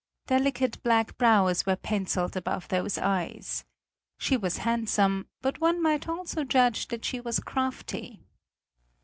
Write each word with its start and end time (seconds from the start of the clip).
Delicate 0.25 0.81
black 0.81 1.15
brows 1.19 1.67
were 1.67 1.75
penciled 1.75 2.35
above 2.35 2.67
those 2.69 2.97
eyes. 2.97 3.65
She 4.17 4.35
was 4.35 4.57
handsome, 4.65 5.27
but 5.43 5.61
one 5.61 5.79
might 5.79 6.07
also 6.09 6.43
judge 6.43 6.87
that 6.87 7.05
she 7.05 7.19
was 7.19 7.39
crafty. 7.39 8.19